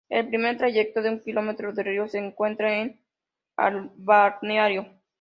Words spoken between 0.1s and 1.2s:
el primer trayecto de un